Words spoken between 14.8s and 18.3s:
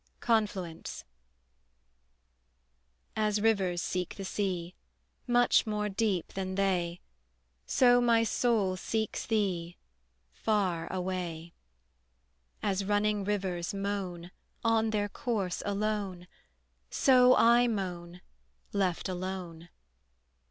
their course alone So I moan